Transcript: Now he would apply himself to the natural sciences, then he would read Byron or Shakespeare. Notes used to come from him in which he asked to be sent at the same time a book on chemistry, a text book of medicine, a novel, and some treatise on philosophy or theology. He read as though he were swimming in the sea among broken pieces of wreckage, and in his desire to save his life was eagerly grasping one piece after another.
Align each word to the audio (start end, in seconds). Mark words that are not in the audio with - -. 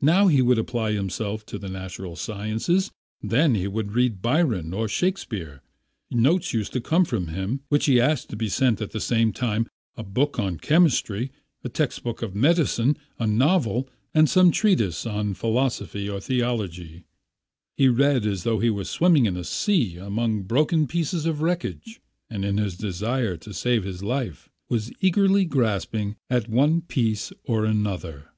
Now 0.00 0.26
he 0.26 0.42
would 0.42 0.58
apply 0.58 0.92
himself 0.92 1.46
to 1.46 1.58
the 1.58 1.70
natural 1.70 2.14
sciences, 2.14 2.90
then 3.22 3.54
he 3.54 3.66
would 3.66 3.92
read 3.94 4.20
Byron 4.20 4.74
or 4.74 4.86
Shakespeare. 4.86 5.62
Notes 6.10 6.52
used 6.52 6.74
to 6.74 6.82
come 6.82 7.06
from 7.06 7.28
him 7.28 7.50
in 7.50 7.60
which 7.70 7.86
he 7.86 7.98
asked 7.98 8.28
to 8.28 8.36
be 8.36 8.50
sent 8.50 8.82
at 8.82 8.90
the 8.90 9.00
same 9.00 9.32
time 9.32 9.66
a 9.96 10.02
book 10.02 10.38
on 10.38 10.58
chemistry, 10.58 11.32
a 11.62 11.70
text 11.70 12.02
book 12.02 12.20
of 12.20 12.34
medicine, 12.34 12.98
a 13.18 13.26
novel, 13.26 13.88
and 14.12 14.28
some 14.28 14.50
treatise 14.50 15.06
on 15.06 15.32
philosophy 15.32 16.06
or 16.06 16.20
theology. 16.20 17.04
He 17.74 17.88
read 17.88 18.26
as 18.26 18.42
though 18.42 18.58
he 18.58 18.68
were 18.68 18.84
swimming 18.84 19.24
in 19.24 19.32
the 19.32 19.42
sea 19.44 19.96
among 19.96 20.42
broken 20.42 20.86
pieces 20.86 21.24
of 21.24 21.40
wreckage, 21.40 21.98
and 22.28 22.44
in 22.44 22.58
his 22.58 22.76
desire 22.76 23.38
to 23.38 23.54
save 23.54 23.84
his 23.84 24.02
life 24.02 24.50
was 24.68 24.92
eagerly 25.00 25.46
grasping 25.46 26.16
one 26.46 26.82
piece 26.82 27.32
after 27.48 27.64
another. 27.64 28.28